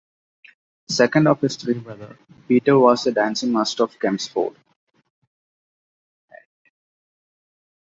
[0.87, 2.17] The second of his three brothers,
[2.47, 4.55] Peter, was a dancing master of Chelmsford.